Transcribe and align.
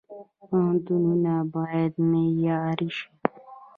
پوهنتونونه 0.49 1.33
باید 1.55 1.93
معیاري 2.11 2.89
شي 2.97 3.07